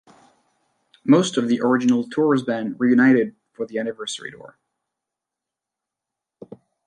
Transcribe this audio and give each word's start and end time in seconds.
Most 1.05 1.37
of 1.37 1.47
the 1.47 1.61
original 1.61 2.09
tour's 2.09 2.41
band 2.41 2.79
reunited 2.79 3.35
for 3.53 3.67
the 3.67 3.77
anniversary 3.77 4.31
tour. 4.31 4.57